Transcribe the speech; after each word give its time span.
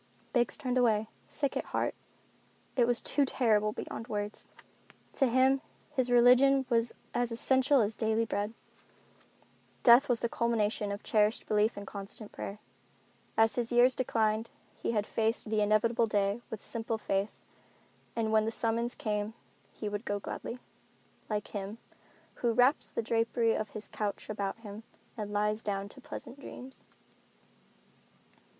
Biggs 0.33 0.57
turned 0.57 0.79
away, 0.79 1.07
sick 1.27 1.55
at 1.55 1.63
heart. 1.65 1.93
It 2.75 2.87
was 2.87 3.01
too 3.03 3.23
terrible 3.23 3.71
beyond 3.71 4.07
words. 4.07 4.47
To 5.13 5.27
him 5.27 5.61
his 5.91 6.09
religion 6.09 6.65
was 6.69 6.91
as 7.13 7.31
essential 7.31 7.81
as 7.81 7.93
daily 7.93 8.25
bread. 8.25 8.55
Death 9.83 10.09
was 10.09 10.21
the 10.21 10.27
culmination 10.27 10.91
of 10.91 11.03
cherished 11.03 11.45
belief 11.45 11.77
and 11.77 11.85
constant 11.85 12.31
prayer. 12.31 12.57
As 13.37 13.53
his 13.53 13.71
years 13.71 13.93
declined 13.93 14.49
he 14.75 14.93
had 14.93 15.05
faced 15.05 15.51
the 15.51 15.61
inevitable 15.61 16.07
day 16.07 16.41
with 16.49 16.61
simple 16.63 16.97
faith 16.97 17.37
that 18.15 18.25
when 18.25 18.45
the 18.45 18.49
summons 18.51 18.95
came 18.95 19.35
he 19.71 19.87
would 19.87 20.03
go 20.03 20.19
gladly, 20.19 20.57
like 21.29 21.49
him 21.49 21.77
"who 22.41 22.53
wraps 22.53 22.89
the 22.89 23.03
drapery 23.03 23.53
of 23.53 23.69
his 23.77 23.87
couch 23.87 24.31
about 24.31 24.57
him 24.61 24.81
and 25.15 25.31
lies 25.31 25.61
down 25.61 25.87
to 25.89 26.01
pleasant 26.01 26.39
dreams." 26.39 26.81